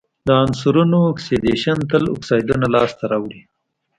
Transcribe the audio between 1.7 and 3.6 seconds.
تل اکسایدونه لاسته راوړي.